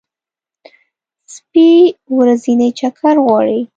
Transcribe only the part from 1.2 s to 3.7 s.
سپي ورځنی چکر غواړي.